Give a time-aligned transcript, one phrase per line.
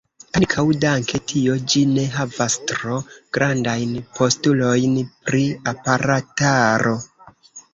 [0.37, 2.97] Ankaŭ danke tio ĝi ne havas tro
[3.39, 4.97] grandajn postulojn
[5.29, 6.97] pri aparataro.